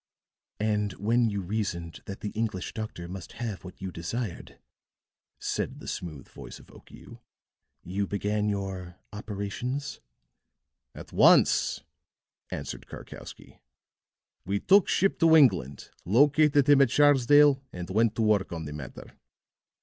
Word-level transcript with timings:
"And 0.59 0.93
when 0.93 1.29
you 1.29 1.41
reasoned 1.41 2.01
that 2.07 2.21
the 2.21 2.31
English 2.31 2.73
doctor 2.73 3.07
must 3.07 3.33
have 3.33 3.63
what 3.63 3.79
you 3.79 3.91
desired," 3.91 4.57
said 5.37 5.79
the 5.79 5.87
smooth 5.87 6.27
voice 6.27 6.57
of 6.57 6.71
Okiu, 6.71 7.19
"you 7.83 8.07
began 8.07 8.49
your 8.49 8.97
operations?" 9.13 9.99
"At 10.95 11.13
once," 11.13 11.83
answered 12.49 12.87
Karkowsky. 12.87 13.59
"We 14.43 14.59
took 14.59 14.87
ship 14.87 15.19
to 15.19 15.35
England, 15.35 15.91
located 16.03 16.67
him 16.67 16.81
at 16.81 16.89
Sharsdale, 16.89 17.61
and 17.71 17.87
went 17.91 18.15
to 18.15 18.23
work 18.23 18.51
on 18.51 18.65
the 18.65 18.73
matter. 18.73 19.11